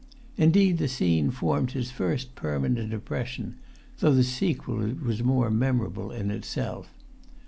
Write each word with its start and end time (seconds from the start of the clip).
Indeed, 0.35 0.79
the 0.79 0.87
scene 0.87 1.29
formed 1.29 1.73
his 1.73 1.91
first 1.91 2.33
permanent 2.33 2.91
impression, 2.91 3.57
though 3.99 4.15
the 4.15 4.23
sequel 4.23 4.77
was 4.99 5.21
more 5.21 5.51
memorable 5.51 6.11
in 6.11 6.31
itself. 6.31 6.91